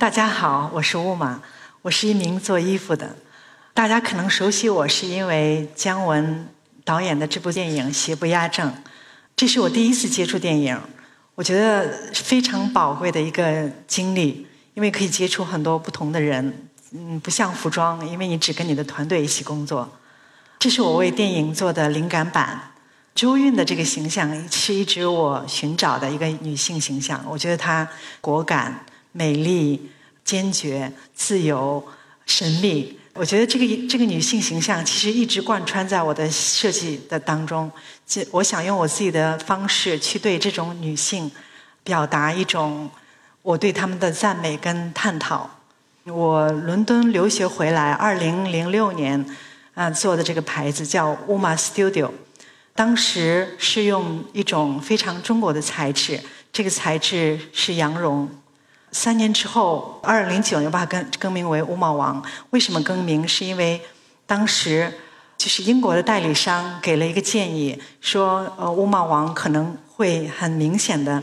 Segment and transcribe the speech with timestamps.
[0.00, 1.42] 大家好，我是乌玛，
[1.82, 3.14] 我是一名做衣服的。
[3.74, 6.48] 大家可能熟悉我是因为姜文
[6.86, 8.70] 导演的这部电影《邪不压正》，
[9.36, 10.80] 这是我第一次接触电影，
[11.34, 16.70] 我觉得非常宝贵的一个经历，因为可以接触很多不同的人。
[16.92, 19.86] 嗯，不像服装，因为你只跟你的团队一起工作。
[20.58, 22.72] 这是我为电影做的灵感版。
[23.14, 27.86] 周韵的这个形象是一直我寻找的一个女性形象，我觉得她
[28.22, 28.86] 果敢。
[29.12, 29.90] 美丽、
[30.24, 31.82] 坚决、自由、
[32.26, 37.70] 神秘，我觉得这个这个女性形象其实一直贯穿在我的设计的当中。
[38.06, 41.30] 这我想用我自己的方式去对这种女性
[41.82, 42.88] 表达一种
[43.42, 45.48] 我对她们的赞美跟探讨。
[46.04, 49.24] 我伦敦留学回来，二零零六年
[49.74, 52.10] 啊做的这个牌子叫 Uma Studio，
[52.74, 56.20] 当时是用一种非常中国的材质，
[56.52, 58.28] 这个材质是羊绒。
[58.92, 62.22] 三年之后，二零零九年把它更更名为乌帽王。
[62.50, 63.26] 为什么更名？
[63.26, 63.80] 是因为
[64.26, 64.92] 当时
[65.36, 71.22] 就是英国的代理商给了一个建议，说呃乌帽王可能会很明显的，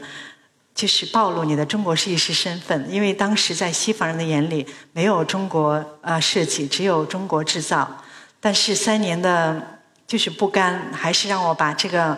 [0.73, 2.87] 就是暴露你的中国设计师身份。
[2.89, 8.01] 因为当时在西方人的眼里，没有中国呃设计，只有中国制造。
[8.39, 12.17] 但是三年的就是不甘，还是让我把这个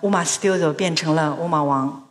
[0.00, 2.05] 乌马 Studio 变成了乌马王。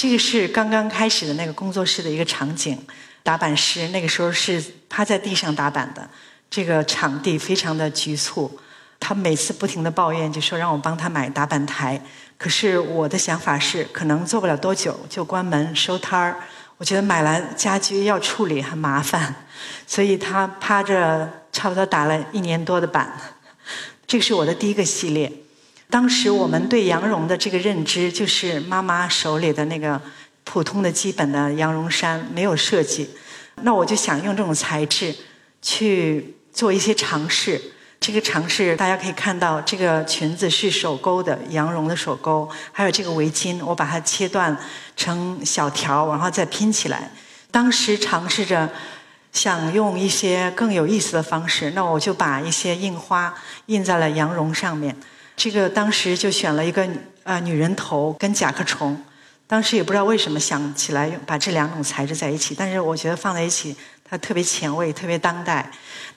[0.00, 2.78] 这个是刚刚开始的那个工作室的一个场景，
[3.22, 6.08] 打板师那个时候是趴在地上打板的，
[6.48, 8.58] 这个场地非常的局促，
[8.98, 12.02] 他每次不停的抱怨，就说让我帮他买打板台，
[12.38, 16.36] 可是我的想法是可能做不了多久就关门收摊儿，
[16.78, 19.34] 我觉得买来家居要处理很麻烦，
[19.86, 23.34] 所以他趴着差不多打了一年多的板，
[24.08, 25.30] 这是我的第一个系列。
[25.90, 30.00] 当时我们对羊绒的这个认知，就是妈妈手里的那个
[30.44, 33.10] 普通的基本的羊绒衫，没有设计。
[33.62, 35.14] 那我就想用这种材质
[35.60, 37.60] 去做一些尝试。
[37.98, 44.56] 这个尝试大家可以看到，这个裙子是手钩的羊绒的手钩，还有这个围巾，我把它切断
[44.96, 47.10] 成小条，然后再拼起来。
[47.50, 48.70] 当时尝试着
[49.32, 53.34] 想用一些更有意思的方式，那我就把一些印花
[53.66, 54.96] 印在了羊绒上面。
[55.42, 56.86] 这个当时就选了一个
[57.22, 59.02] 啊女人头跟甲壳虫，
[59.46, 63.74] 当时也不知道为什么想起来把这两种材质在一起，但是我觉得放在一起
[64.04, 65.70] 它特别前卫，特别当代。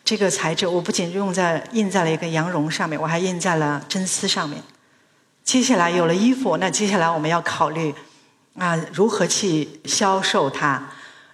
[0.04, 4.62] 这个材质我不仅用在印在了一个羊绒上面，我还印在了真丝上面。
[5.46, 7.96] 接下来有了衣服，那接下来我们要考虑
[8.60, 10.86] 啊如何去销售它。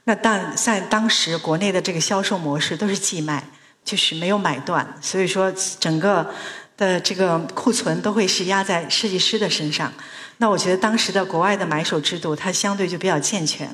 [0.04, 3.44] 那但在当时国内的这个销售模式都是寄卖，
[3.84, 6.32] 就是没有买断，所以说整个。
[6.80, 9.92] 的这个库存都会是压在设计师的身上，
[10.38, 13.70] 那我觉得当时的国外的买手制度它相对就比较健全，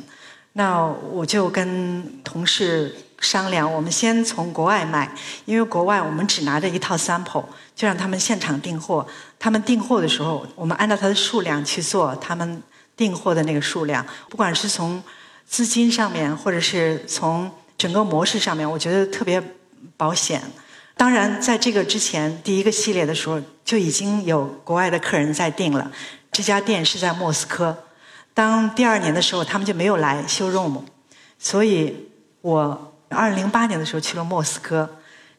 [0.53, 5.09] 那我就跟同事商量，我们先从国外买，
[5.45, 7.45] 因为国外我们只拿着一套 sample，
[7.75, 9.05] 就让他们现场订货，
[9.37, 12.63] 他们订货的时候，我们按照他的数量去做他们
[12.97, 15.03] 订货的那个数量，不管是从
[15.45, 19.39] 资金上面，或者是从整个模式上面，我觉得特别
[19.95, 20.41] 保险。
[20.97, 25.91] 当然，在这个之前，第一个系列的时候就已经有国外的客人在订了。
[26.31, 27.77] 这家店是在莫斯科。
[28.33, 30.81] 当第二年的时候，他们就没有来修 room，
[31.37, 32.09] 所以
[32.41, 34.89] 我二零零八年的时候去了莫斯科。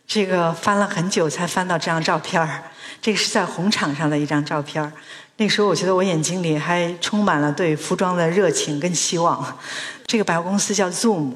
[0.07, 2.63] 这个翻了很久才翻到这张照片儿。
[3.03, 4.93] 这个是在红场上的一张照片儿。
[5.39, 9.59] 那时候我觉得我眼睛里还充满了对服装的热情跟希望。
[10.07, 11.33] 这个百货公司叫 Zoom，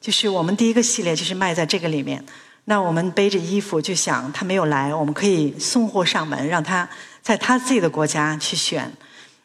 [0.00, 2.24] 就是我们第一个系列就是卖在这个里面。
[2.66, 6.88] 那我们背着衣服就想他没有来，我们可以送货上门，让他
[7.20, 8.92] 在他自己的国家去选。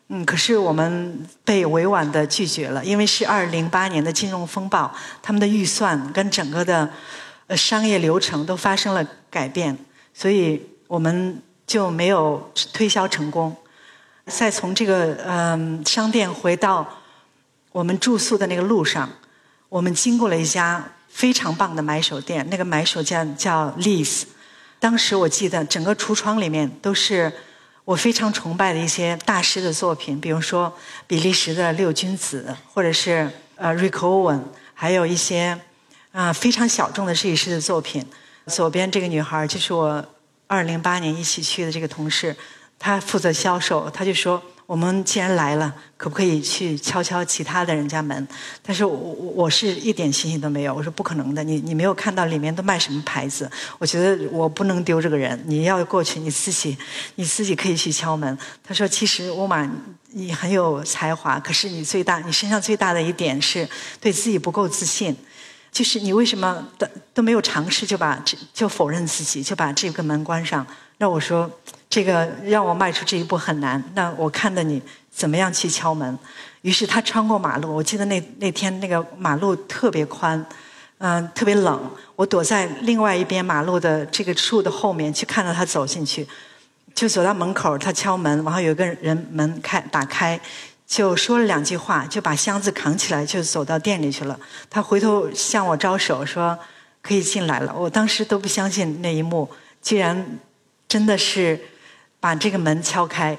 [0.09, 6.89] 嗯，可是我们被委婉的拒绝了，因为是二零零八年的金融风暴，他们的预算跟整个的
[7.57, 9.75] 商业流程都发生了改变，
[10.13, 13.53] 所以我们就没有推销成功。
[14.27, 16.87] 再从这个嗯商店回到
[17.71, 19.09] 我们住宿的那个路上，
[19.69, 20.87] 我们经过了一家。
[21.17, 24.25] 非常棒的买手店，那个买手叫叫 Liz。
[24.79, 27.33] 当时我记得整个橱窗里面都是
[27.85, 30.71] 我非常崇拜的一些大师的作品，比如说
[31.07, 34.43] 比利时的六君子，或者是呃 Rick Owen，
[34.75, 35.59] 还有一些
[36.11, 38.05] 啊非常小众的设计师的作品。
[38.45, 40.05] 左边这个女孩就是我
[40.45, 42.35] 二零零八年一起去的这个同事，
[42.77, 48.27] 她负责销售，她就说我们既然来了，可不可以去敲敲其他的人家门？
[48.61, 53.49] 但是我我我是一点信心都没有，我说不可能的，你你没有看到里面都卖什么牌子？
[53.79, 56.77] 我觉得我不能丢这个人，你要过去，你自己
[57.15, 58.37] 你自己可以去敲门。
[58.61, 59.65] 他说，其实乌玛
[60.11, 63.65] 你很有才华，可是你最大你身上最大的一点是
[64.01, 65.15] 对自己不够自信。
[65.71, 68.21] 就是你为什么都都没有尝试就把
[68.53, 70.67] 就否认自己就把这个门关上？
[70.97, 71.49] 那我说
[71.89, 73.83] 这个让我迈出这一步很难。
[73.93, 76.17] 那我看到你怎么样去敲门？
[76.61, 80.43] 于是他穿过马路，我记得那那天那个马路特别宽，
[80.97, 81.89] 嗯，特别冷。
[82.15, 86.27] 我躲在另外一边马路的这个树的后面，去看到他走进去，
[86.95, 90.39] 就走到门口，他敲门，然后有个人门开打开。
[90.87, 94.39] 就说了两句话，就把箱子扛起来，就走到店里去了。
[94.69, 96.57] 他回头向我招手说
[97.03, 99.49] ：“可以进来了。”我当时都不相信那一幕，
[99.81, 100.39] 居然
[100.87, 101.59] 真的是
[102.19, 103.37] 把这个门敲开。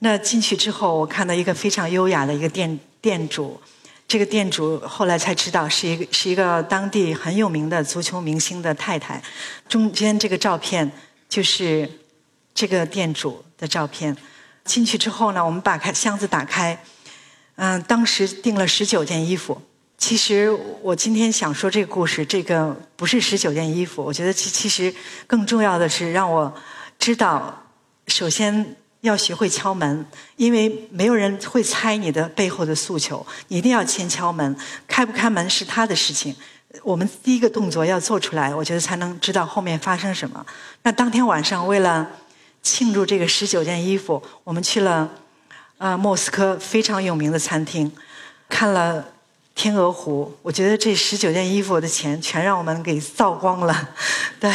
[0.00, 3.60] 那进去之后，我看到一个非常优雅的一个店店主。
[4.08, 9.22] 这个店主后来才知道是一个是一个当地很有名的足球明星的太太。
[9.68, 10.90] 中间这个照片
[11.28, 11.88] 就是
[12.52, 14.16] 这个店主的照片。
[14.64, 16.82] 进去之后呢，我们把开箱子打开。
[17.54, 19.62] 嗯，当时订了十九件衣服。
[19.96, 20.50] 其实
[20.82, 24.02] 我今天想说这个故事，这个不是十九件衣服。
[24.02, 24.92] 我觉得其其实
[25.26, 26.52] 更重要的是让我
[27.00, 27.64] 知道，
[28.06, 30.06] 首先要学会敲门，
[30.36, 33.26] 因为没有人会猜你的背后的诉求。
[33.48, 34.56] 一定要先敲门，
[34.86, 36.36] 开不开门是他的事情。
[36.84, 40.46] 我们第一个动作要做出来，我觉得才能知道后面发生什么。
[40.84, 42.08] 那当天晚上为了
[42.62, 45.10] 庆祝这个十九件衣服，我们去了。
[45.78, 47.90] 啊，莫斯科非常有名的餐厅，
[48.50, 49.02] 看了
[49.54, 53.90] 天鹅湖，我觉得这十九件衣服的钱全让我们给造光了，
[54.40, 54.50] 对，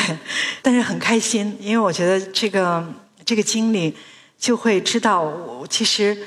[0.62, 2.84] 但是很开心，因为我觉得这个
[3.24, 3.96] 这个经历
[4.40, 6.18] 就会知道，我其实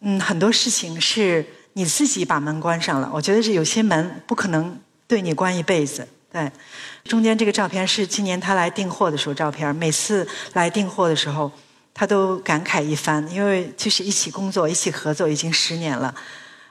[0.00, 4.78] 嗯很多事情是你自己把门关上了，我觉得是有些门不可能
[5.08, 6.50] 对你关一辈子，对。
[7.04, 11.50] 中间这个照片是今年他来订货的时候照片，每次来订货的时候。
[11.92, 16.14] 他都感慨一番，因为就是一起工作、一起合作已经十年了。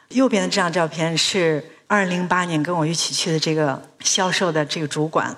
[0.10, 5.36] 右边的这张照片是二零零八年跟我一起去的这个销售的这个主管，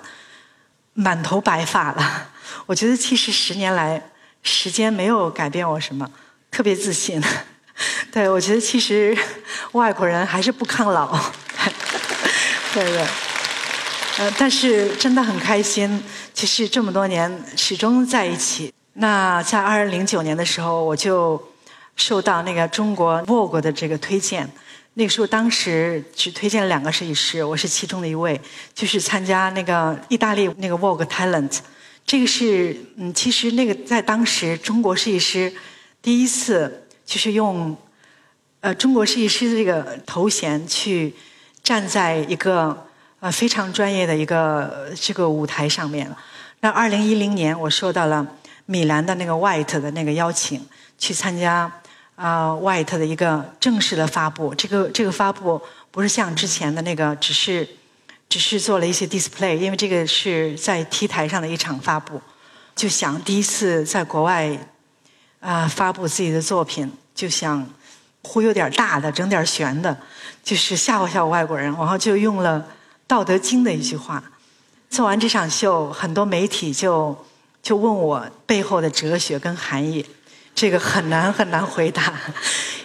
[0.93, 2.29] 满头白发了。
[2.65, 4.01] 我觉得其实十年来
[4.43, 6.09] 时间没有改变我什么，
[6.49, 7.21] 特别自信。
[8.13, 9.17] 对我觉得其实
[9.73, 11.19] 外国人还是不抗老，
[12.73, 13.05] 对对。
[14.19, 16.01] 呃，但是真的很开心，
[16.33, 18.73] 其实这么多年始终在一起。
[18.93, 21.41] 那在二零零九年的时候，我就
[22.01, 24.49] 受到那个中国 Vogue 的这个推荐。
[24.95, 28.41] 那个时候，当时只推荐了两个设计师，我是其中的一位，
[28.73, 31.59] 就是参加那个意大利那个 Vogue Talent。
[32.03, 35.53] 这个是嗯，其实那个在当时中国设计师
[36.01, 37.77] 第一次就是用
[38.61, 41.13] 呃中国设计师的这个头衔去
[41.63, 42.87] 站在一个
[43.19, 46.11] 呃非常专业的一个这个舞台上面。
[46.61, 48.25] 那二零一零年，我受到了。
[48.67, 50.65] 米兰的那个 White 的那个邀请，
[50.97, 51.69] 去参加
[52.21, 54.53] 啊 White 的一个正式的发布。
[54.53, 55.59] 这个这个发布
[55.89, 57.67] 不是像之前的那个，只是
[58.29, 62.21] 只是做了一些 display，因为这个是在 T 台上的一场发布。
[62.75, 64.55] 就想第一次在国外
[65.39, 67.67] 啊发布自己的作品，就想
[68.21, 69.97] 忽悠点大的，整点悬的，
[70.43, 71.65] 就是吓唬吓唬外国人。
[71.73, 72.59] 然后就用了
[73.07, 74.23] 《道德经》的一句话。
[74.91, 77.17] 做完这场秀，很多媒体就。
[77.63, 80.03] 就问我背后的哲学跟含义，
[80.53, 82.13] 这个很难很难回答，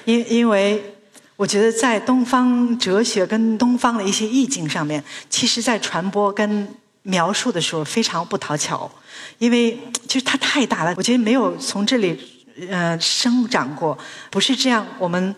[0.05, 0.95] 因因为
[1.37, 6.69] 我觉得在东方哲学跟东方的一些意境上面，其实在传播跟
[7.03, 8.91] 描述的时候非常不讨巧，
[9.39, 13.97] 因为就是它太大了，我觉得没有从这里呃生长过，
[14.31, 15.35] 不是这样我们。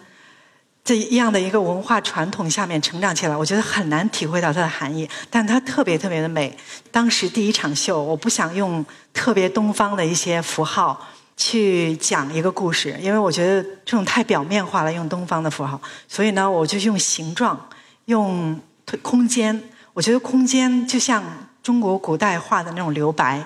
[0.85, 6.57] 这样的一个文化传统下面成长起来，我觉得很难体会到它的含义，但它特别特别的美。
[6.91, 8.83] 当时第一场秀，我不想用
[9.13, 11.07] 特别东方的一些符号
[11.39, 15.81] 去讲一个故事，因为我觉得这种太表面化了，用东方的符号。
[16.07, 17.71] 所以呢，我就用形状，
[18.05, 18.61] 用
[19.01, 19.59] 空间。
[19.95, 21.25] 我觉得空间就像
[21.63, 23.43] 中国古代画的那种留白，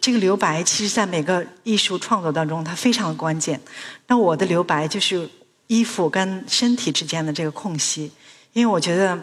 [0.00, 3.60] 这个留白其实在每个艺术创作当中，它非常的关键。
[4.08, 5.30] 那我的留白就是。
[5.70, 8.10] 衣服跟身体之间的这个空隙，
[8.54, 9.22] 因为我觉得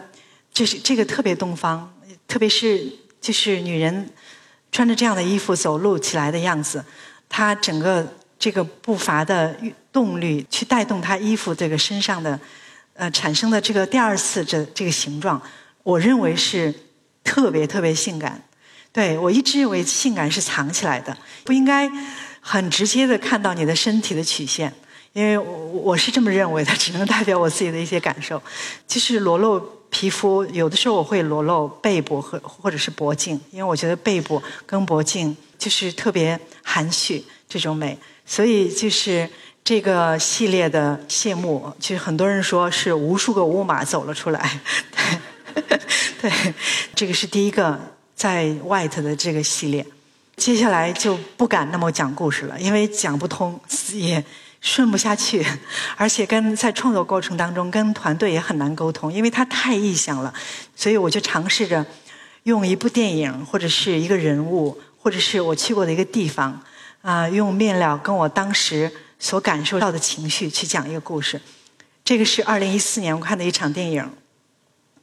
[0.54, 1.92] 这是 这个特别东方，
[2.28, 2.88] 特别是
[3.20, 4.08] 就是女人
[4.70, 6.84] 穿着这样的衣服走路起来的样子，
[7.28, 8.06] 她整个
[8.38, 9.56] 这个步伐的
[9.92, 12.38] 动力去带动她衣服这个身上的
[12.94, 15.40] 呃产生的这个第二次这这个形状，
[15.82, 16.74] 我认为是
[17.24, 18.42] 特别特别性感。
[18.92, 21.90] 对我一直认为性感是藏起来的，不应该
[22.40, 24.72] 很直接的看到你的身体的曲线。
[25.12, 28.42] 因为我我是这么认为的，只能代表我自己的一些感受。
[28.86, 39.28] 就是裸露皮肤，有的时候我会裸露背部和或者是脖颈，因为我觉得背部跟脖颈就是特别含蓄这种美，所以就是
[39.64, 44.60] 这个系列的谢幕，就是很多人说是无数个乌马走了出来。
[46.20, 46.30] 对，
[46.94, 47.78] 这个是第一个
[48.14, 49.86] 在 White 的这个系列，
[50.36, 53.60] 接下来就不敢那么讲故事了，因为讲不通
[53.92, 54.24] 也。
[54.62, 55.46] 顺不下去，
[55.96, 60.34] 而且跟在创作过程当中跟团队也很难沟通，因为它太意象了，
[60.74, 61.86] 所以我就尝试着
[62.44, 66.60] 用一部电影或者是一个人物，或者是我去过的一个地方，
[67.00, 71.40] 啊，用面料跟我当时所感受到的情绪去讲一个故事。
[72.04, 74.10] 这个是二零一四年我看的一场电影，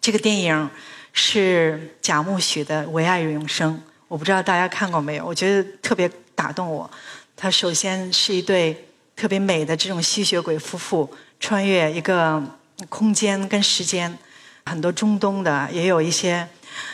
[0.02, 0.70] 这个电影
[1.14, 3.76] 是贾木许的《唯爱永生》，
[4.10, 5.26] 我不知道大家看过没有？
[5.26, 6.92] 我觉得特别打动我。
[7.38, 8.90] 它首先是一对。
[9.16, 11.08] 特别美的这种吸血鬼夫妇
[11.40, 12.44] 穿越一个
[12.90, 14.18] 空间跟时间，
[14.66, 16.46] 很多中东的，也有一些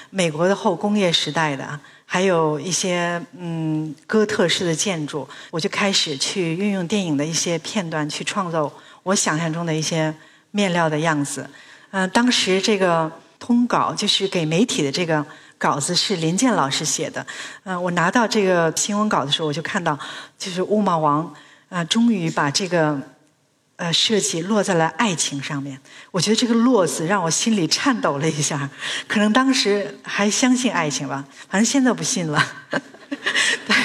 [0.09, 1.79] 美国的后工业时代的，
[2.11, 5.29] 还有一些嗯哥特式的建筑。
[5.51, 8.71] 我就开始去运用电影的一些片段去创造
[9.03, 10.11] 我想象中的一些
[10.49, 11.47] 面料的样子。
[11.91, 15.23] 嗯，当时这个通稿就是给媒体的这个
[15.59, 17.23] 稿子是林健老师写的。
[17.63, 19.97] 嗯，我拿到这个新闻稿的时候，我就看到
[20.35, 21.31] 就是乌马王。
[21.69, 22.99] 啊，终于把这个
[23.79, 25.79] 呃设计落在了爱情上面。
[26.11, 28.69] 我觉得这个“落”字让我心里颤抖了一下。
[29.07, 32.45] 可能当时还相信爱情吧，反正现在不信了。
[33.65, 33.75] 对，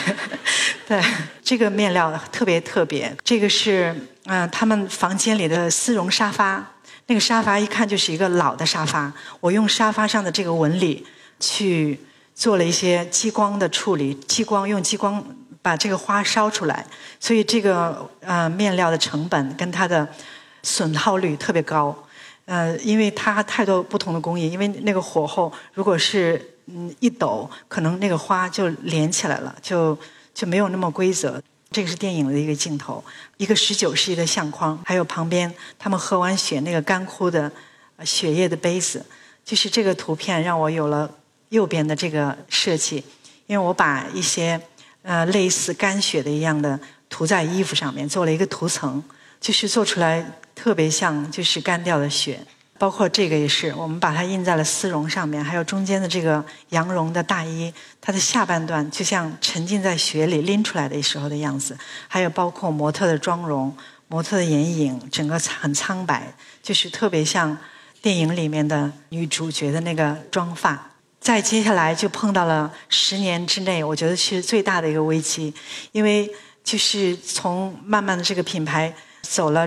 [0.89, 1.03] 对，
[1.43, 3.17] 这个面料特别特别。
[3.23, 6.73] 这个是嗯，他们房间里的丝绒沙发。
[7.07, 9.13] 那个沙发一看就是一个老的沙发。
[9.39, 11.07] 我用沙发上的这个纹理
[11.39, 12.01] 去
[12.35, 15.25] 做了一些激光的处理，激光用激光。
[15.65, 16.85] 把这个花烧出来，
[17.19, 20.07] 所以这个呃面料的成本跟它的
[20.63, 21.97] 损耗率特别高，
[22.45, 29.99] 呃，因为它太多不同的工艺，因为那个火候如果是嗯一抖，可能那个花就连起来了，就
[30.35, 31.43] 就没有那么规则。
[31.71, 33.03] 这个是电影的一个镜头，
[33.39, 37.51] 一个十九世纪的相框，还有旁边他们喝完血那个干枯的
[38.05, 39.03] 血液的杯子，
[39.43, 41.11] 就是这个图片让我有了
[41.49, 43.03] 右边的这个设计，
[43.47, 44.61] 因为我把一些。
[45.05, 46.81] 呃，类似干血的一样的
[47.11, 49.05] 涂在衣服上面，做了一个涂层，
[49.39, 52.41] 就是做出来特别像就是干掉的血。
[52.77, 61.79] 包括这个也是，我们把它印在了丝绒上面，还有中间的这个羊绒的大衣，它的下半段就像沉浸在雪里拎出来的时候的样子。
[62.09, 63.75] 还有包括模特的妆容、
[64.09, 67.57] 模特的眼影，整个很苍白，就是特别像
[68.03, 70.94] 电影里面的女主角的那个妆发。
[71.25, 75.55] 在接下来就碰到了十年之内，我觉得是最大的一个危机，
[75.93, 76.31] 因为
[76.63, 79.67] 就是从慢慢的这个品牌走了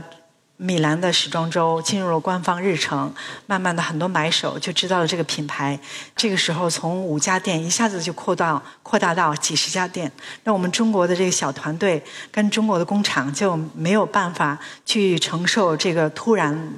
[0.58, 3.12] 米兰的时装周，进入了官方日程，
[3.48, 5.80] 慢慢的很多买手就知道了这个品牌。
[6.16, 10.12] 这个时候从五家店一下子就扩到扩大到几十家店，
[10.44, 12.00] 那我们中国的这个小团队
[12.32, 16.76] 跟中国的工厂就没有办法去承受这个突然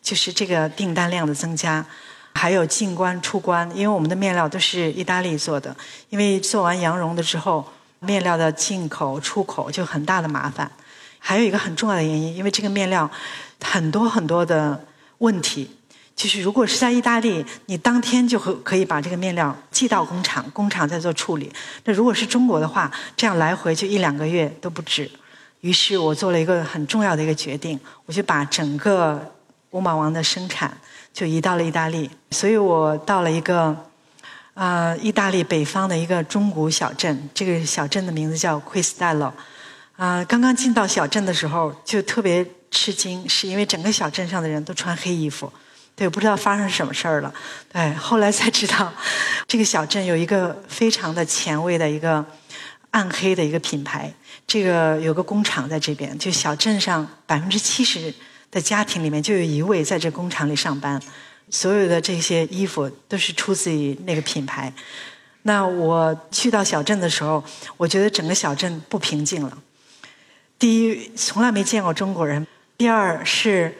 [0.00, 1.84] 就是这个订单量的增加。
[2.34, 5.74] 还有进关出关，因为我们的面料都是意大利做的，
[6.08, 7.64] 因为做完羊绒的之后，
[8.00, 10.70] 面料的进口出口就很大的麻烦。
[11.18, 13.08] 还有一个很重要的原因，因为这个面料
[13.62, 14.84] 很多很多的
[15.18, 15.70] 问题，
[16.16, 21.52] 就是如果是在意大利，你当天就可可以把这个面料寄到工厂，工厂再做处理。
[21.84, 25.08] 那如果是中国的话，这样来回就一两个月都不止。
[25.60, 29.32] 于是我做了一个很重要的一个决定，我就把整个
[29.70, 30.76] 乌马王的生产。
[31.12, 33.76] 就移到了意大利，所以我到了一个，
[34.54, 37.28] 呃，意大利北方的一个中古小镇。
[37.34, 39.30] 这个小镇的名字叫 Quistello。
[39.96, 45.52] 啊，刚刚进到小镇的时候就特别吃惊，是因为整个小镇上的人都穿黑衣服，
[45.94, 47.32] 对，不知道发生什么事儿了。
[47.70, 48.92] 对，后来才知道，
[49.46, 52.24] 这个小镇有一个非常的前卫的一个
[52.90, 54.12] 暗黑的一个品牌，
[54.46, 58.12] 这个有个工厂在这边，就小镇上百分之七十。
[58.52, 61.02] 的家庭里面就有一位在这工厂里上班，
[61.50, 64.72] 所有的这些衣服都是出自于那个品牌。
[65.42, 67.42] 那我去到小镇的时候，
[67.76, 69.58] 我觉得整个小镇不平静了。
[70.58, 72.44] 第一，从来没见过中国人；
[72.76, 73.76] 第二是，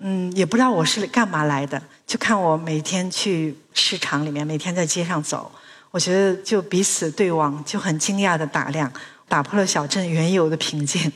[0.00, 1.80] 嗯，也不知道我是干嘛来的。
[2.06, 5.52] 就看我每天去市场里面，每天在街上走，
[5.90, 8.90] 我觉得就彼此对望，就很惊讶的打量，
[9.28, 11.12] 打破了小镇原有的平静。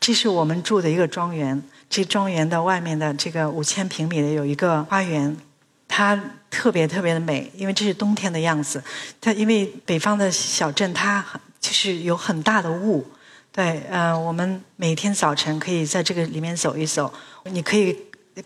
[0.00, 5.36] 这是我们住的一个庄园，这庄园的外面的这个五千平米的有一个花园，
[5.86, 6.18] 它
[6.50, 8.82] 特别特别的美，因为这是冬天的样子。
[9.20, 11.22] 它因为北方的小镇，它
[11.60, 13.06] 就是有很大的雾，
[13.52, 17.12] 对，呃，我们每天早晨可以在这个里面走一走，
[17.44, 17.94] 你可以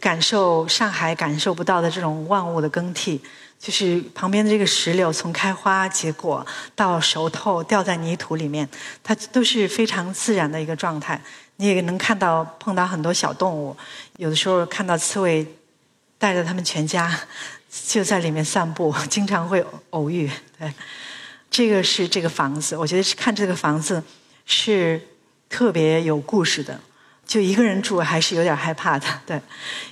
[0.00, 3.20] 感受上海感受不到的这种万物的更替，
[3.60, 6.44] 就是旁边的这个石榴从开花结果
[6.74, 8.68] 到熟透掉在泥土里面，
[9.04, 11.22] 它都是非常自然的一个状态。
[11.56, 13.76] 你也能看到碰到很多小动物，
[14.16, 15.46] 有的时候看到刺猬
[16.18, 17.18] 带着他们全家
[17.68, 20.30] 就在里面散步，经常会偶遇。
[20.58, 20.72] 对，
[21.50, 24.02] 这个是这个房子，我觉得是看这个房子。
[24.46, 25.00] 是
[25.48, 26.78] 特别有故事的，
[27.26, 29.40] 就一个人住还是有点害怕的，对，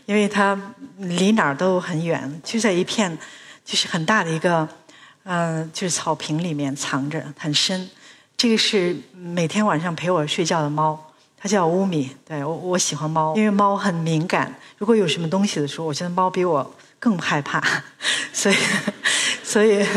[0.04, 3.16] 因为它离哪儿都很远，就在一片
[3.64, 4.68] 就是很大的一个
[5.22, 7.88] 嗯，就是草坪里面藏着很深。
[8.36, 11.11] 这个是每天晚上陪我睡觉的猫，
[11.42, 12.14] 它叫乌米。
[12.24, 17.60] 对我我喜欢猫，因为猫很敏感，如果有什么东西的时候，我觉得猫比我更害怕，
[18.32, 18.56] 所 以
[19.42, 19.84] 所以。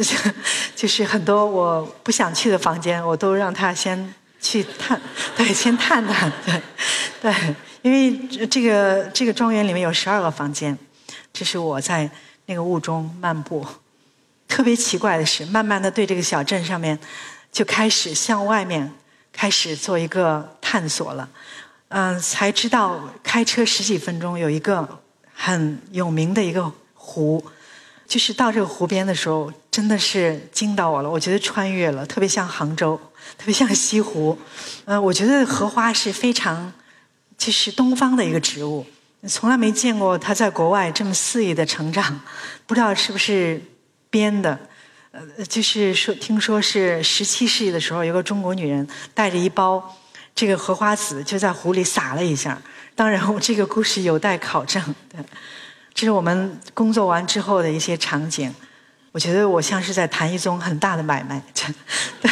[0.80, 4.98] 就是很多我不想去的房间，我都让它先去探，
[5.36, 6.62] 对，先探探，对，
[7.20, 7.34] 对，
[7.82, 10.78] 因为这个这个庄园里面有十二个房间，
[11.34, 12.10] 这是我在
[12.46, 13.66] 那个雾中漫步。
[14.48, 16.98] 特别奇怪的是，慢慢的对这个小镇上面
[17.52, 18.90] 就开始向外面
[19.30, 21.28] 开始做一个探索了，
[21.88, 25.00] 嗯，才知道开车十几分钟有一个
[25.34, 27.44] 很有名的一个湖。
[28.06, 31.10] 就是到这个湖边的时候，真的是惊到我了。
[31.10, 32.96] 我觉得穿越了，特别像杭州，
[33.36, 34.38] 特别像西湖。
[34.84, 36.72] 呃，我觉得荷花是非常，
[37.36, 38.86] 就是东方的一个植物，
[39.28, 42.20] 从来没见过它在国外这么肆意的成长。
[42.64, 43.60] 不知道是不是
[44.08, 44.56] 编的？
[45.10, 49.96] 呃，就是说，听说是十七世纪的时候，有个中国女人带着一包
[50.34, 52.60] 这个荷花籽，就在湖里撒了一下。
[52.94, 54.82] 当然，我这个故事有待考证。
[55.08, 55.20] 对。
[55.92, 58.54] 这是我们工作完之后的一些场景，
[59.12, 61.42] 我觉得我像是在谈一宗很大的买卖。
[62.22, 62.30] 对，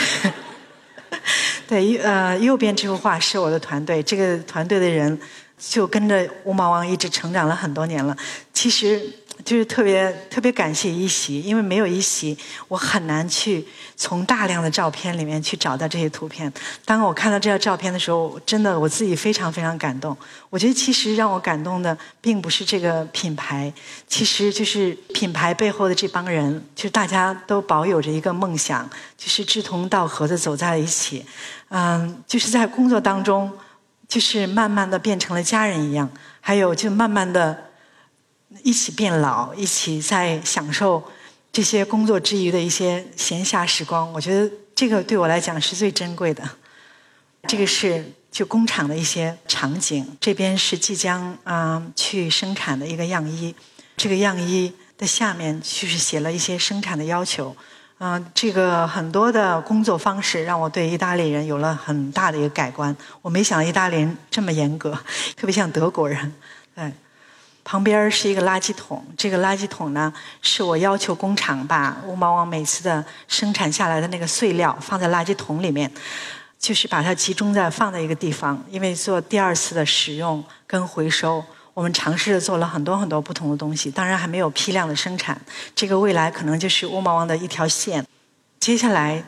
[1.66, 5.18] 对，呃，右边这幅画是我的团队，这个团队的人
[5.58, 8.16] 就跟着乌毛王一直成长了很多年了。
[8.54, 9.02] 其实。
[9.48, 12.36] 就是特别特别感谢一席，因为没有一席，
[12.68, 16.52] 我很难去从大量的照片里面去找到这些图片。
[16.84, 20.14] 当我看到这张照片的时候，真的我自己非常非常感动。
[20.50, 23.72] 我觉得其实让我感动的，并不是这个品牌，
[24.06, 31.24] 其实就是品牌背后的这帮人，就是大家都保有着一个梦想，就是志同道合的走在了一起。
[31.70, 33.50] 嗯，就是在工作当中，
[34.06, 36.06] 就是慢慢的变成了家人一样，
[36.38, 37.67] 还有就慢慢的。
[38.62, 41.02] 一起变老，一起在享受
[41.52, 44.12] 这些工作之余的一些闲暇时光。
[44.12, 46.48] 我觉得这个对我来讲是最珍贵的。
[47.46, 53.54] 这个是就工厂的一些场景，这边是即将啊去生产的一个样衣。
[53.96, 57.56] 这个样衣的下面就是写了一些生产的要求。
[57.98, 62.96] 嗯，这个很多的工作方式让我对意大利人有了很大的一个改观。
[63.22, 64.92] 我没想到意大利人这么严格，
[65.37, 66.32] 特别像德国人。
[66.74, 66.92] 对。
[67.68, 75.92] 旁边是一个垃圾桶，这个垃圾桶呢，是我要求工厂把乌毛王每次的生产下来的那个碎料放在垃圾桶里面，
[76.59, 85.38] 就是把它集中在放在一个地方，因为做第二次的使用跟回收，我们尝试着做了很多很多不同的东西，当然还没有批量的生产，
[85.74, 88.02] 这个未来可能就是乌毛王的一条线。
[88.59, 89.22] 接下来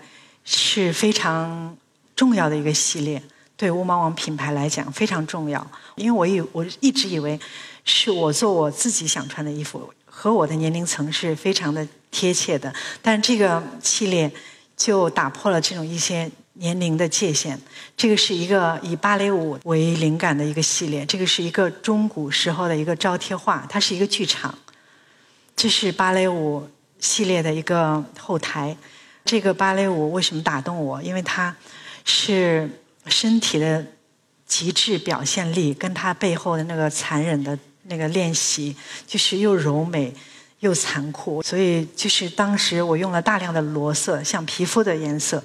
[0.46, 1.76] 是非常
[2.16, 3.22] 重要的一个系列，
[3.54, 7.38] 对乌毛王品牌来讲非常重要，因为我以我一直以为。
[7.84, 12.72] 是我做我自己想穿的衣服，和我的年龄层是非常的贴切的。
[13.00, 14.30] 但这个系列
[14.76, 17.58] 就打破了这种一些年龄的界限。
[17.96, 24.56] 这个是一个以芭蕾舞为灵感的一个系列，这个是一个中古时候的一个招贴画，它是一个剧场。
[25.56, 28.76] 这是芭蕾舞系列的一个后台。
[29.24, 31.02] 这个芭蕾舞为什么打动我？
[31.02, 31.54] 因为它
[32.04, 32.70] 是
[33.06, 33.84] 身体的
[34.46, 37.58] 极致表现力，跟它背后的那个残忍的。
[37.90, 38.74] 那个练习
[39.06, 40.14] 就是又柔美
[40.60, 45.42] 又残酷，所以就是当时我用了大量的裸色，像皮肤的颜色，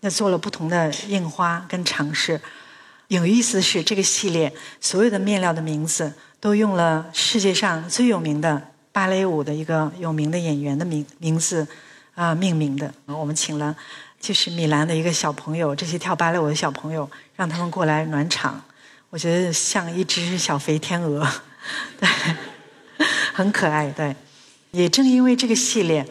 [0.00, 2.40] 那做了不同的印花跟尝试。
[3.08, 11.66] 有意思的是，这个系列所有的面料的名字都用了世界上最有名的芭蕾舞的一个有名的演员的名名字
[12.14, 12.92] 啊命名的。
[13.06, 13.74] 我们请了
[14.20, 18.62] 就是米兰的一个小朋友，这些跳芭蕾舞的小朋友，让他们过来暖场。
[19.10, 21.26] 我觉得像一只小肥天鹅。
[22.00, 22.08] 对，
[23.32, 23.90] 很可爱。
[23.90, 24.14] 对，
[24.70, 26.06] 也正因为这个系列，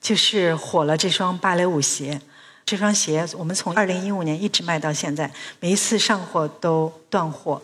[0.00, 2.20] 就是火了这双芭蕾舞鞋。
[2.66, 7.60] 这双鞋我们从二零一五年一直卖到现在，每一次上货都断货。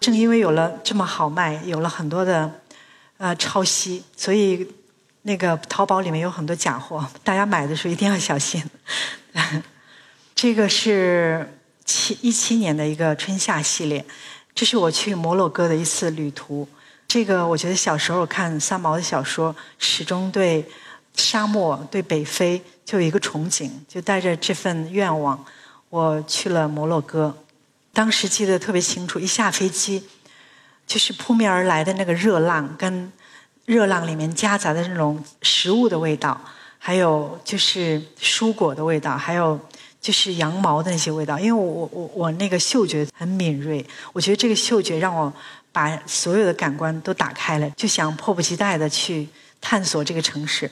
[0.00, 2.60] 正因为有了这么好卖，有了很多的
[3.16, 4.68] 呃抄袭，所以
[5.22, 8.62] 那个淘宝里面有很多假货，大家买的时候一定要小心。
[10.34, 14.04] 这个是七一七年的一个春夏系列，
[14.54, 16.66] 这是我去摩洛哥的一次旅途。
[17.08, 20.64] 这个我觉得小时候看三毛的小说，始终对
[21.14, 25.44] 沙漠、对北非就有一个憧憬，就带着这份愿望，
[25.90, 27.36] 我去了摩洛哥。
[27.92, 30.02] 当时记得特别清楚，一下飞机，
[30.86, 33.12] 就是扑面而来的那个热浪，跟
[33.66, 36.40] 热浪里面夹杂的那种食物的味道，
[36.78, 39.60] 还有就是蔬果的味道，还有
[40.04, 41.38] 就是羊毛的那些味道。
[41.38, 45.32] 因为我我我那个嗅觉很敏锐，我觉得这个嗅觉让我
[45.72, 49.26] 把所有的感官都打开了，就想迫不及待的去
[49.62, 50.70] 探索这个城市。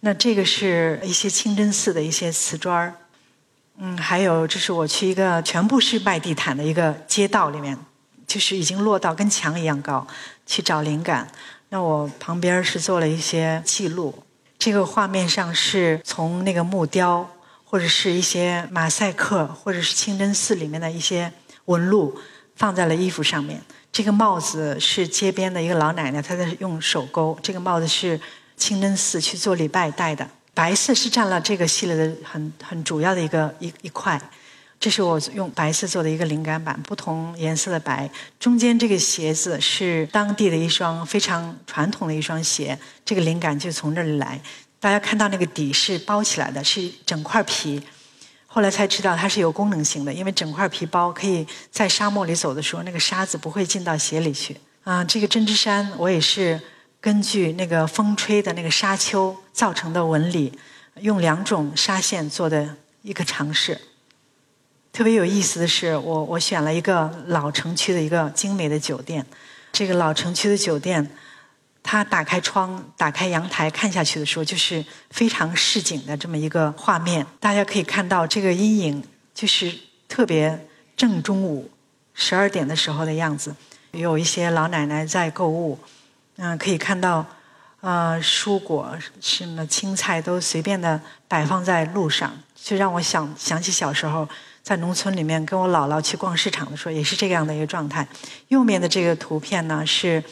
[0.00, 2.94] 那这个是一些清真寺的一些瓷砖儿。
[3.76, 7.76] 嗯，还有这是我去一个全部是卖地毯的一个街道里面，
[8.26, 10.06] 就是已经落到跟墙一样高，
[10.46, 11.28] 去找灵感。
[11.68, 14.24] 那我旁边是做了一些记录，
[14.58, 17.30] 这个画面上是从那个木雕
[17.70, 21.32] 或者是一些马赛克或者是清真寺里面的一些
[21.66, 22.18] 纹路
[22.56, 23.62] 放在了衣服上面。
[23.92, 27.38] 这个帽子是街边的一个老奶奶，她在用手勾。
[27.40, 28.20] 这个帽子是
[28.56, 30.28] 清真寺去做礼拜戴的。
[30.52, 34.20] 白色是占了这个系列的很很主要的一个一一块，
[34.80, 38.10] 这是我用白色做的一个灵感板，不同颜色的白。
[38.40, 44.40] 中间这个鞋子是当地的一双非常传统的一双鞋，这个灵感就从这里来。
[44.80, 47.80] 大家看到那个底是包起来的，是整块皮。
[48.48, 54.56] 后来才知道它是有功能性的，因为整块皮包可以在沙漠里走的时候，那个沙子不会进到鞋里去。
[54.82, 56.60] 啊，这个针织衫我也是。
[57.02, 60.52] 根据那个风吹的那个沙丘造成的纹理，
[61.00, 63.80] 用两种纱线做的一个尝试。
[64.92, 69.24] 特别有意思的是，我我选了一个老城区的一个精美的酒店。
[69.72, 71.10] 这个老城区的酒店，
[71.82, 77.26] 他打开窗、打开阳台看下去的时候，就是非常市井的这么一个画面。
[77.40, 79.02] 大家可以看到这个阴影，
[79.34, 79.72] 就是
[80.08, 80.66] 特别
[80.96, 81.70] 正中午
[82.14, 83.54] 十二点的时候的样子，
[83.92, 85.78] 有一些老奶奶在购物。
[86.36, 87.26] 嗯，可以看到，
[87.80, 94.26] 呃，蔬果什么青菜都随便的摆放在路上，就让我想想起小时候
[94.62, 98.06] 在农村里面跟我姥姥去逛市场的时候，也是这样的一个状态。
[98.48, 100.22] 右面的这个图片呢是，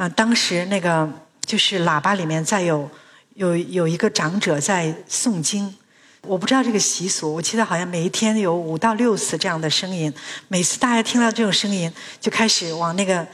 [0.00, 1.06] 啊，当时那个
[1.44, 2.90] 就是喇叭里面在有
[3.34, 5.76] 有有一个长者在诵经，
[6.22, 10.10] 我不知道这个习俗，我记得好像每一天有五到六次这样的声音，
[10.48, 13.26] 每次大家听到这种声音，就开始往那个。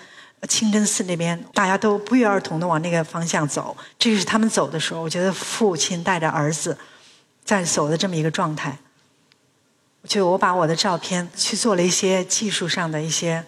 [0.48, 3.76] 清真寺那边，大家都不约而同的往那个方向走。
[3.98, 6.76] 这是他们走的时候，我觉得父亲带着儿子
[7.42, 8.78] 在走的这么一个状态。
[10.06, 13.44] 就我把我的照片去做了一些技术上的一些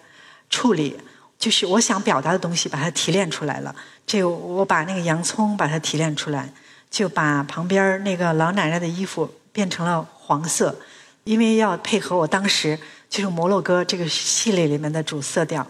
[0.49, 0.97] 处理，
[1.39, 3.73] 就是我想表达的东西，把它提炼出来了。
[4.05, 6.51] 这我把那个洋葱把它提炼出来，
[6.91, 10.77] 就把旁边那个老奶奶的衣服变成了黄色，
[11.23, 12.77] 因为要配合我当时
[13.09, 15.65] 就是摩洛哥这个系列里面的主色调。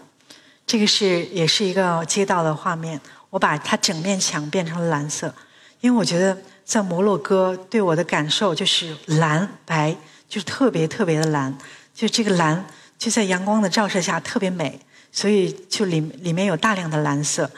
[0.66, 5.32] 这个是也是一个街道的画面，我把它整面墙变成了蓝色，
[5.80, 9.96] 因为我觉得在摩洛哥对我的感受就是蓝白，
[10.28, 11.56] 就是特别特别的蓝，
[11.94, 12.64] 就这个蓝
[12.98, 14.80] 就在阳光的照射下特别美，
[15.12, 17.50] 所以就里里面有大量的蓝色。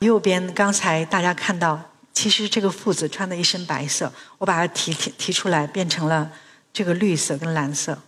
[0.00, 1.80] 右边刚才大家看到，
[2.12, 6.30] 其实这个父子穿的一身白色，我把它提提提出来变成了
[6.72, 7.98] 这个绿色跟蓝色，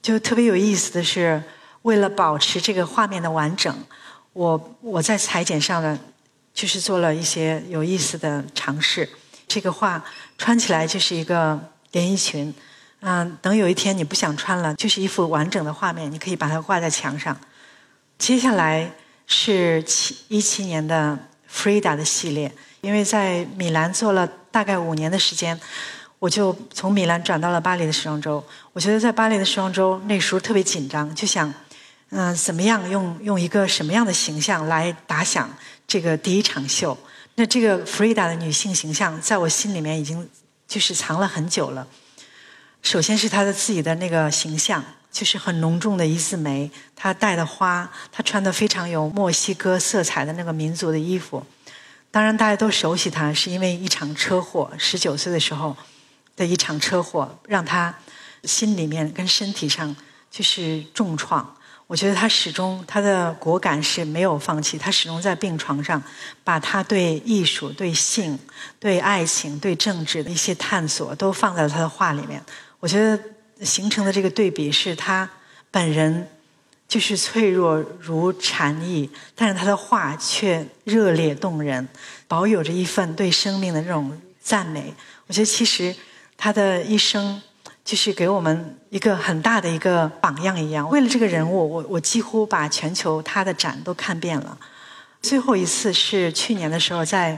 [0.00, 1.42] 就特别有意思的是。
[1.82, 3.72] 为了保持这个画面的完整，
[4.32, 5.96] 我我在裁剪上呢，
[6.52, 9.08] 就是做了一些有意思的尝试。
[9.46, 10.04] 这个画
[10.36, 11.56] 穿起来就是一个
[11.92, 12.52] 连衣裙，
[13.02, 17.38] 嗯，等有一天你不想穿了，就是一幅完整的画面，你可以把它挂在墙上。
[18.18, 18.90] 接下来
[19.26, 21.18] 是七一七年的
[21.52, 25.58] Frida 的系列，因为在米兰做了大概五年的时间。
[26.18, 28.42] 我就从米兰转到了巴黎的时装周。
[28.72, 31.52] 我觉得在巴黎的时装周那时候特别紧张，就想。
[32.10, 35.52] 嗯，怎么样用用一个什么样的形象来打响
[35.88, 36.96] 这个第一场秀？
[37.34, 40.26] 那这个 Frida 的女性形象在我心里面已经
[40.68, 41.84] 就是藏了很久了。
[42.86, 51.44] 首先是他的自己的那个形象，就是很浓重的一字眉，他戴的花，他穿的非常有墨西哥色彩的那个民族的衣服。
[52.12, 55.76] 当然，大家都熟悉他，是因为一场车祸，十九岁的时候
[56.36, 57.92] 的一场车祸，让他
[58.44, 59.96] 心里面跟身体上
[60.30, 61.56] 就是重创。
[61.88, 66.00] 我觉得他始终他的果敢是没有放弃，他始终在病床上，
[66.44, 68.38] 把他对艺术、对性、
[68.78, 72.40] 对爱情、对政治的一些探索都放在了他的画里面。
[72.80, 73.18] 我觉得
[73.64, 75.28] 形成的这个对比是他
[75.70, 76.28] 本人
[76.88, 81.88] 就是脆弱如蝉翼，但是他的画却热烈动人，
[82.28, 84.94] 保有着一份对生命的这种赞美。
[85.26, 85.94] 我觉得其实
[86.36, 87.42] 他的一生
[87.84, 90.88] 就是给我们一个很大的一个榜样一样。
[90.88, 94.56] 为了这个人物，我我几乎把全球他的展都看遍了。
[95.22, 97.36] 最后一次是去年的时候，在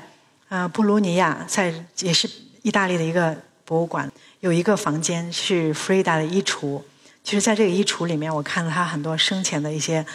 [0.51, 2.29] 呃布鲁尼亚，在也是
[2.61, 6.83] 意大利的一个博物馆，有一个房间是弗瑞达的衣橱。
[7.24, 10.07] 就是在这个衣橱里面，我看了他很多生前的一些，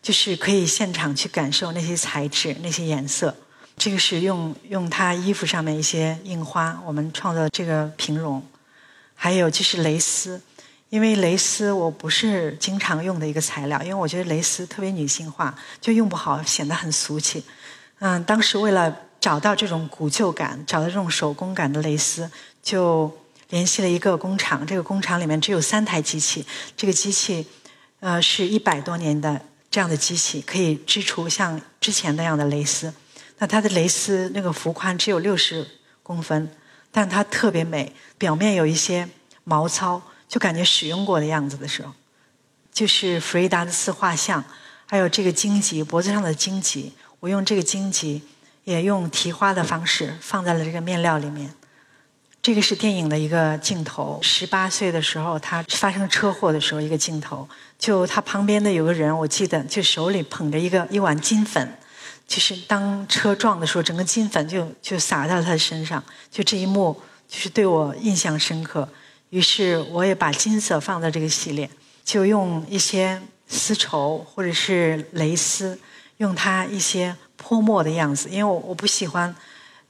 [0.00, 3.36] 就是可以现场去感受那些材质、那些颜色。
[3.76, 8.42] 这个是用用他衣服上面一些印花，我们创造这个平绒。
[9.14, 10.40] 还有就是蕾丝，
[10.88, 17.44] 因为蕾丝我不是经常用的一个材料，因为我觉得蕾丝特别女性化，就用不好，显得很俗气。
[17.98, 22.30] 嗯，当时为了找到这种古旧感，找到这种手工感的蕾丝，
[22.62, 23.12] 就
[23.54, 24.66] 联系了一个工厂。
[24.66, 26.44] 这个工厂里面只有三台机器，
[26.76, 27.46] 这个机器
[28.00, 29.40] 呃是一百多年的
[29.70, 32.92] 这样的机器，可以织出像之前那样的蕾丝。
[33.38, 35.64] 那它的蕾丝那个幅宽只有六十
[36.02, 36.50] 公分。
[36.90, 39.08] 但它特别美，表面有一些
[39.42, 41.92] 毛糙，就感觉使用过的样子的时候，
[42.72, 44.44] 就是弗瑞达的四画像，
[44.86, 48.22] 还有这个荆棘脖子上的荆棘，我用这个荆棘
[48.62, 51.52] 也用提花的方式放在了这个面料里面。
[52.44, 61.66] 这个是电影的一个镜头，十八岁的时候他发生车祸的时候一个镜头，就他旁边的有个人，我记得就手里捧着一个一碗金粉。
[62.28, 66.94] 就是当车撞的时候，整个金粉就就洒在了他的身上，就这一幕
[67.26, 68.86] 就是对我印象深刻。
[69.30, 71.70] 于是我也把金色放在这个系列，
[72.04, 75.78] 就用一些丝绸或者是蕾丝，
[76.18, 79.34] 用它一些泼墨的样子，因为我我不喜欢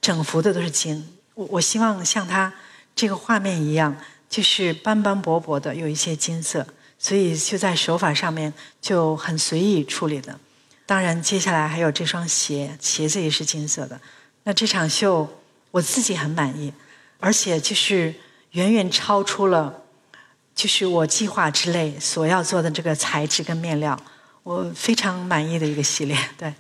[0.01, 2.53] 整幅的都是金，我我希望像它
[2.97, 3.97] 这个画面一样，
[4.29, 6.67] 就是斑斑驳驳的有一些金色，
[6.99, 10.39] 所以就在手法上面就很随意处理的。
[10.87, 14.01] 当然，接下来还有这双鞋，鞋子也是金色的。
[14.45, 16.73] 那这场秀我自己很满意，
[17.19, 18.15] 而且就是
[18.51, 19.83] 远远超出了
[20.55, 23.99] 就是我计划之内所要做的这个材质跟面料，
[24.43, 26.17] 我非常满意的一个系列。
[26.37, 26.55] 对，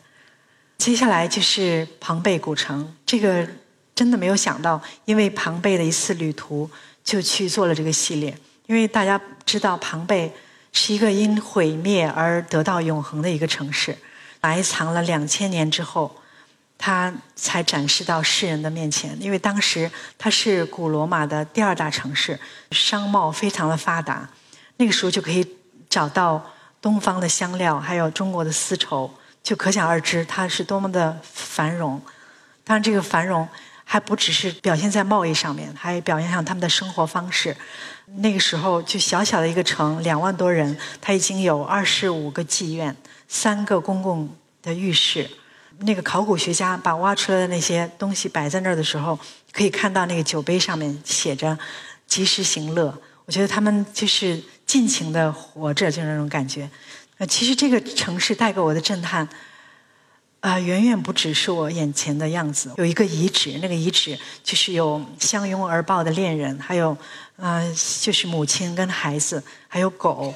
[0.78, 3.46] 接下来就是庞贝古城，这个
[3.94, 6.68] 真的没有想到，因为庞贝的一次旅途
[7.04, 10.32] 就去做了这个系列，因为大家知道庞贝
[10.72, 13.96] 是一个因毁灭而得到永恒的一个城市。
[14.40, 16.14] 埋藏了两千年之后，
[16.76, 19.16] 它才展示到世人的面前。
[19.18, 22.38] 因为当时它是古罗马的第二大城市，
[22.70, 24.28] 商贸非常的发达。
[24.76, 25.46] 那个时候就可以
[25.88, 26.44] 找到
[26.82, 29.10] 东方的香料，还有中国的丝绸，
[29.42, 32.02] 就可想而知它是多么的繁荣。
[32.62, 33.48] 当然，这个繁荣
[33.84, 37.56] 还不只是表现在贸易上面，还表现上他们的生活方式。
[38.16, 42.96] 那个时候，就小小的一个城，两万多人，它已经有二十五个妓院。
[43.26, 44.28] 三个公共
[44.62, 45.28] 的浴室，
[45.78, 49.18] 那个考古学家把挖出来的那些东西摆在那儿的时候，
[49.50, 51.58] 可以看到那个酒杯上面写着
[52.06, 52.96] “及时行乐”。
[53.26, 56.68] 我觉得他们就是尽情的活着，就那种感觉。
[57.18, 59.26] 呃，其实这个城市带给我的震撼，
[60.44, 62.70] 啊，远远不只是我眼前的样子。
[62.76, 66.94] 有一个遗址，那个遗址就是有相拥而抱的恋人，还有，
[67.36, 67.66] 呃，
[68.02, 70.34] 就是母亲跟孩子，还有狗，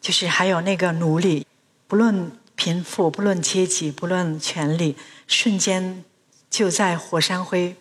[0.00, 1.44] 就是还有那个奴隶。
[1.88, 4.94] 不论贫富，不论阶级，不论权力，
[5.26, 6.04] 瞬间
[6.48, 7.74] 就在火山灰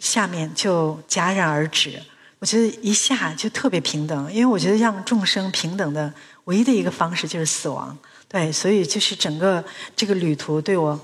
[0.00, 2.02] 下面就戛然而止。
[2.40, 6.12] 我觉得一下就特别平等，因为我觉得让众生平等的
[6.46, 7.96] 唯一的一个方式就是死亡。
[8.28, 9.64] 对，所以就是整个
[9.96, 11.00] 这个旅途对我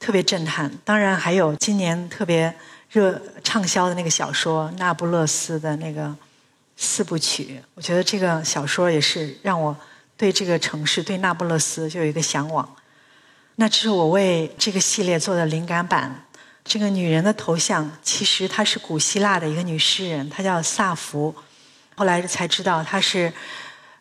[0.00, 0.70] 特别震撼。
[0.84, 2.54] 当然还有今年特别
[2.90, 6.14] 热畅销的那个小说《那不勒斯的那个
[6.76, 9.76] 四部曲》，我觉得这个小说也是让我。
[10.16, 12.76] 对这个城市，对那不勒斯就有一个向往。
[13.56, 16.24] 那这是我为这个系列做的灵感版。
[16.64, 21.34] 这个女人的头像，其实她是古希腊的一个女诗人，她叫萨福。
[21.96, 23.30] 后来才知道她是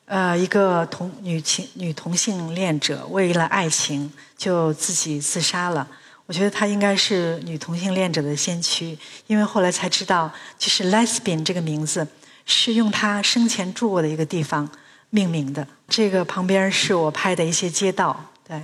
[0.05, 5.87] 呃一个同女情女同性恋者，为了爱情就自己自杀了。
[6.25, 12.07] 我觉得她应该是女同性恋者的先驱，因为后来才知道，就是 lesbian 这个名字
[12.45, 14.69] 是用她生前住过的一个地方。
[15.15, 18.59] 命名的这个旁边是我拍的一些街道，对，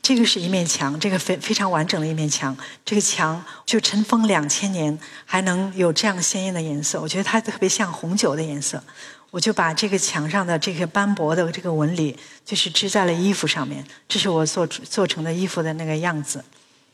[0.00, 8.82] 这个是一面墙，这个非非常完整的一面墙，这个墙就尘封两千年还能有这样鲜艳的颜色，我觉得它特别像红酒的颜色，
[9.30, 16.44] 我就把这个墙上的这个斑驳的这个纹理，就是织在了衣服上面，这是我做做成的衣服的那个样子。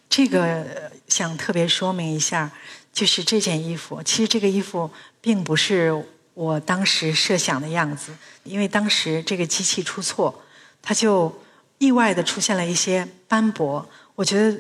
[0.09, 2.51] 这个想特别说明一下，
[2.93, 6.05] 就是这件衣服，其实这个衣服并不是。
[6.37, 8.13] 我当时设想的样子，
[8.45, 10.43] 因为当时这个机器出错，
[10.83, 11.35] 它就
[11.79, 14.55] 意外的出现了一些斑驳，我觉得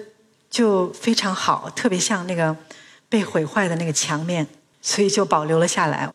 [0.48, 2.56] 就非常好，特别像那个
[3.10, 4.46] 被毁坏的那个墙面，
[4.80, 6.10] 所以就保留了下来。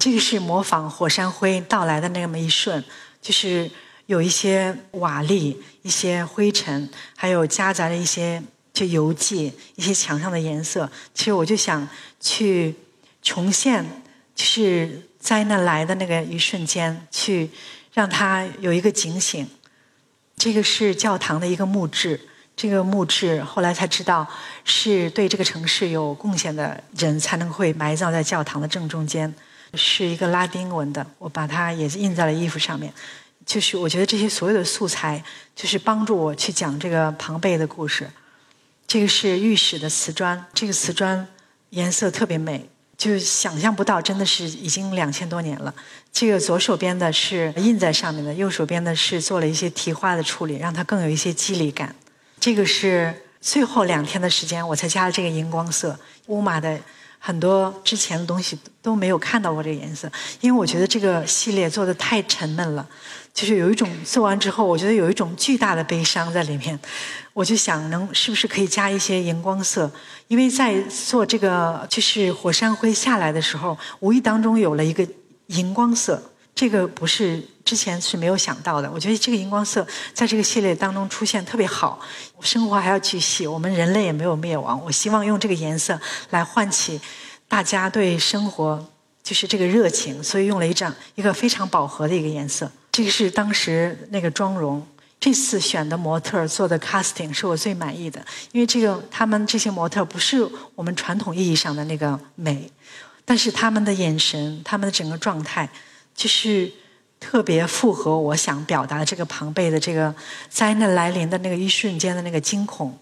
[0.00, 2.82] 这个是模仿火山灰到来的那么一瞬，
[3.20, 3.70] 就是
[4.06, 10.90] 有一些瓦砾、一些灰尘，还有夹杂着一些就油迹、一些墙上的颜色。
[11.14, 11.86] 其实我就想
[12.20, 12.74] 去
[13.22, 13.84] 重现，
[14.34, 17.50] 就是灾难来的那个一瞬间，去
[17.92, 19.46] 让它有一个警醒。
[20.36, 22.18] 这个是教堂的一个墓志。
[22.54, 24.26] 这个墓志后来才知道，
[24.64, 29.32] 是对这个城市有贡献的人才能会埋葬在教堂的正中间，
[29.74, 31.06] 是一个拉丁文的。
[31.18, 32.92] 我把它也印在了衣服上面。
[33.44, 35.22] 就是我觉得这些所有的素材，
[35.56, 38.08] 就是帮助我去讲这个庞贝的故事。
[38.86, 41.26] 这个是御史的瓷砖，这个瓷砖
[41.70, 45.74] 颜色特别美，就想象不到，真的是已经两千多年了。
[46.12, 51.94] 这个左手边的是印在上面的，右手边的是做了一些提花的处理，让它更有一些肌理感。
[52.38, 55.98] 这个是最后两天的时间，我才加了这个荧光色。
[56.26, 56.78] 乌马的
[57.24, 62.84] 很多之前的东西都没有看到过这个颜色，因为我觉得这个系列做的太沉闷了，
[63.32, 66.76] 就是有一种做完之后，我觉得有一种巨大的悲伤在里面。
[67.32, 69.88] 我就想，能是不是可以加一些荧光色？
[70.26, 75.06] 因为在做这个就是火山灰下来的时候，无意当中有了一个
[75.46, 76.20] 荧光色。
[76.54, 78.90] 这个不是之前是没有想到的。
[78.90, 81.98] 我觉得这个荧光色在这个系列当中出现特别好。
[82.40, 84.80] 生活还要继续，我们人类也没有灭亡。
[84.84, 85.98] 我希望用这个颜色
[86.30, 87.00] 来唤起
[87.48, 88.86] 大家对生活
[89.22, 92.70] 就是这个热情，所以用了一张一个非常饱和的一个颜色。
[92.92, 94.86] 这个是当时那个妆容，
[95.18, 102.70] 这次选的模特做的 casting 是我最满意的，因为这个他们这些模特不是我们传统意义上的那个美，
[103.24, 105.68] 但是他们的眼神，他们的整个状态。
[106.14, 106.70] 就是
[107.18, 110.14] 特别符合我想表达的这个庞贝的这个
[110.48, 112.98] 灾难来临的那个一瞬间的那个惊恐。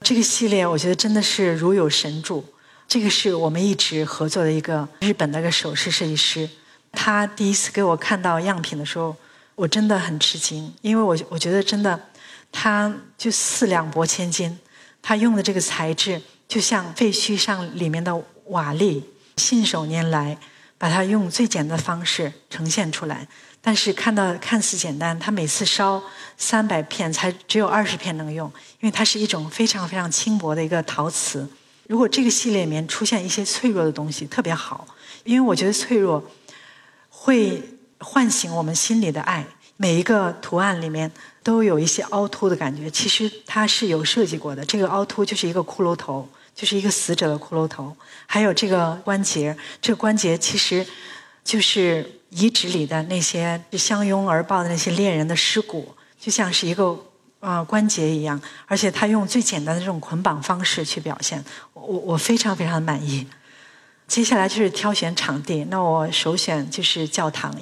[0.00, 2.44] 这个系列我觉得真的是如有神助。
[2.86, 6.48] 这个是我们一直合作的一个日本的一个首饰设计师，
[6.92, 9.14] 他第一次给我看到样品的时候，
[9.54, 12.00] 我真的很吃惊，因为我我觉得真的，
[12.50, 14.58] 他就四两拨千斤，
[15.02, 19.02] 他用的这个材质就像废墟上里面的瓦砾，
[19.36, 20.38] 信手拈来。
[20.78, 23.26] 把它用最简单的方式呈现出来，
[23.60, 26.00] 但是看到看似简单，它每次烧
[26.36, 28.48] 三百片才只有二十片能用，
[28.80, 31.46] 因为它是一种非常非常轻薄的一个陶瓷。
[31.88, 34.86] 如果这个系列里面出现一些脆弱的东西，特别好，
[35.24, 36.22] 因为我觉得脆弱
[37.08, 37.60] 会
[37.98, 39.44] 唤醒我们心里的爱。
[39.80, 41.10] 每一个图案里面
[41.42, 44.64] 都有一些凹凸的感觉，其实它是有设计过的。
[44.64, 46.28] 这个凹凸就是一个骷髅头。
[46.58, 50.84] 就是一个死者的骷髅头，还有这个关节，这个关节其实
[51.44, 56.98] 就是遗址里的那些相拥而抱的那些恋人的尸骨，就像是一个
[57.38, 61.44] 呃关节一样，而且他用最简单的这种捆绑方式去表现，
[61.74, 63.24] 我我非常非常满意。
[64.08, 67.54] 接下来就是挑选场地，那我首选就是教堂，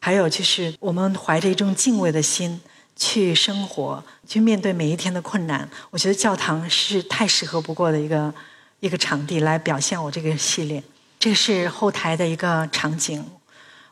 [0.00, 2.58] 还有就是我们怀着一种敬畏的心。
[3.00, 5.66] 去生活，去面对每一天的困难。
[5.88, 8.32] 我觉得教堂是太适合不过的一个
[8.80, 10.82] 一个场地来表现我这个系列。
[11.18, 13.24] 这个是后台的一个场景，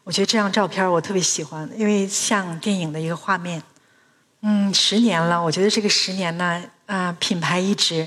[0.04, 3.62] 我觉得这张照片我特别喜欢，因为像电影的一个画面。
[4.42, 8.06] 嗯，十年了，我觉得这个十年呢，啊，品牌一直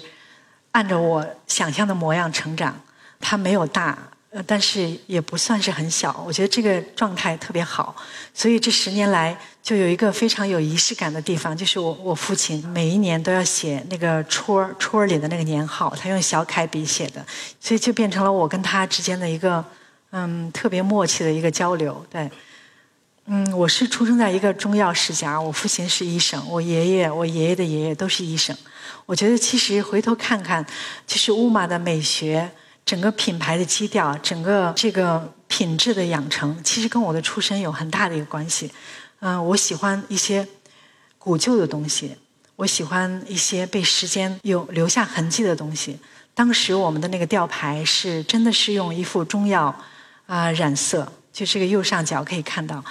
[0.71, 2.79] 按照我想象的模样成长，
[3.19, 3.97] 它没有大。
[4.33, 7.93] 呃，但是也不算是很小，我觉得这个状态特别好，
[8.33, 17.25] 所以这十年来就有一个非常有仪式感的地方，就是我我父亲每一年都要写那个戳戳里的那个年号，他用小楷笔写的，
[17.59, 19.61] 所以就变成了我跟他之间的一个
[20.11, 22.05] 嗯特别默契的一个交流。
[22.09, 22.31] 对，
[23.25, 28.55] 嗯，我是出生在一个中药世家，我父亲是医生，我爷爷我爷爷的爷爷都是医生，
[29.05, 30.65] 我觉得其实回头看看，
[31.05, 32.49] 就是乌马的美学。
[32.85, 38.71] 整个品牌的基调，整个这个品质的养成，其实跟我的出身有很大的一个关系。
[39.19, 40.47] 嗯，我喜欢一些
[41.17, 42.17] 古旧的东西，
[42.55, 45.99] 我喜欢一些被时间有留下痕迹的东西。
[46.33, 49.73] 当时我们的那个吊牌是真的是用一副中药
[50.25, 52.83] 啊染色，就这个右上角可以看到。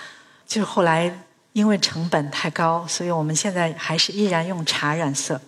[0.47, 5.41] 就是后来因为成本太高，所以我们现在还是依然用茶染色。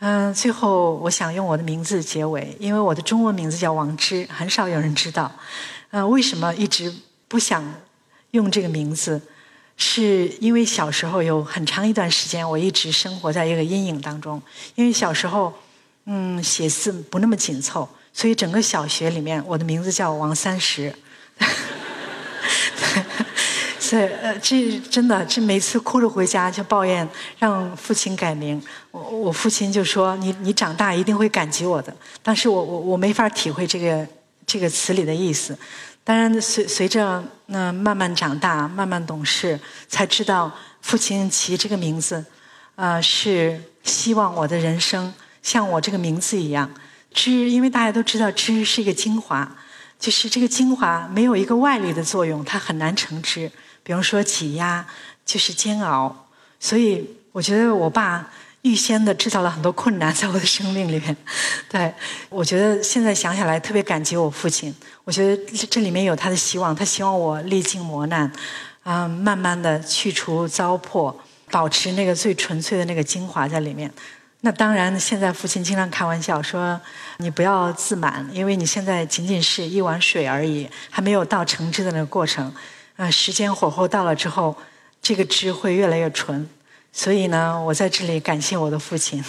[0.00, 5.32] 嗯，最后我想用我的名字结尾，因为我的中文名字叫王芝，很少有人知道。
[5.90, 6.94] 嗯，为什么一直
[7.26, 7.64] 不想
[8.32, 9.22] 用这个名字？
[9.76, 14.40] 是因为小时候有很长一段时间，我一直生活在一个阴影当中。
[14.74, 15.52] 因为小时候，
[16.04, 20.94] 嗯，写字不那么紧凑，所以整个小学里面，我的名字叫王三十。
[23.94, 31.94] 对，呃，这真的，这每次哭着回家就抱怨让父亲改名，我我父亲就说你你长大一定会感激我的。
[32.20, 34.04] 但是我我我没法体会这个
[34.44, 35.56] 这个词里的意思，
[36.02, 42.24] 当然，随随着那慢慢长大、慢慢懂事，才知道父亲起这个名字，
[42.74, 46.68] 呃，是希望我的人生像我这个名字一样。
[47.12, 49.56] 汁，因为大家都知道汁是一个精华，
[50.00, 53.48] 就是这个精华没有一个外力的作用，它很难成汁。
[53.84, 54.84] 比如说挤压，
[55.24, 56.26] 就是煎熬。
[56.58, 58.28] 所以我觉得我爸
[58.62, 61.16] 预先的制造了很多困难在我的生命里面。
[61.68, 61.94] 对，
[62.30, 64.74] 我觉得现在想起来特别感激我父亲。
[65.04, 68.32] 我觉得这里面有他的希望，他希望我历经磨难，
[68.82, 71.14] 啊，慢慢的去除糟粕，
[71.50, 73.92] 保持那个最纯粹的那个精华在里面。
[74.40, 76.78] 那当然，现在父亲经常开玩笑说
[77.16, 82.54] ：“你不要自满，因为你现在仅仅是一碗水而已，还没有到成汁的那个过程。
[82.96, 84.56] 啊，时间火候到了之后，
[85.02, 86.48] 这个汁会越来越纯。
[86.92, 89.22] 所以呢，我在这里感谢我的父亲。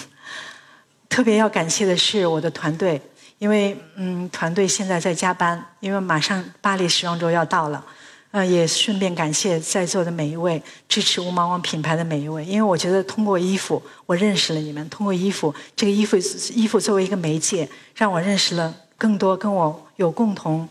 [1.10, 3.02] 特别要感谢的是我的团队，
[3.40, 7.84] 因为嗯，团队现在在加班，因为马上巴黎时装周要到了。”
[8.32, 14.90] 呃，也顺便感谢在座的每一位支持无毛王品牌的每一位，因为我觉得通过衣服，我认识了你们。
[14.90, 16.18] 通过衣服，这个衣服
[16.54, 20.68] 衣服作为一个媒介，让我认识了更多跟我有共同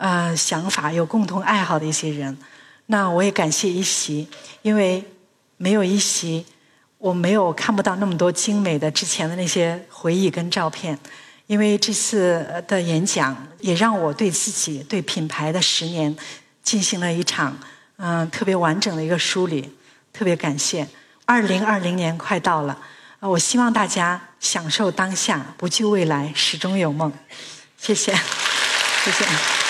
[0.00, 2.36] 呃想法、有共同爱好的一些人。
[2.86, 4.26] 那我也感谢一席，
[4.62, 5.04] 因为
[5.58, 6.46] 没有一席，
[6.96, 10.98] 我没有看不到那么多精美的之前的那些回忆跟照片。
[11.46, 16.16] 因为这次的演讲，也让我对自己、对品牌的十年。
[16.62, 17.58] 进行了一场
[17.96, 19.72] 嗯特别完整的一个梳理，
[20.12, 20.86] 特别感谢。
[21.24, 22.78] 二零二零年快到了，
[23.18, 27.10] 我希望大家享受当下，不惧未来，始终有梦。
[27.78, 29.69] 谢谢，谢谢。